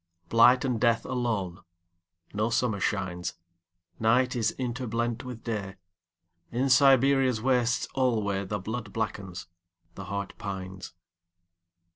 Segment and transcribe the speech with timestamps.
[0.29, 3.35] Blight and death alone.No summer shines.
[3.99, 9.45] Night is interblent with Day.In Siberia's wastes alwayThe blood blackens,
[9.93, 10.93] the heart pines.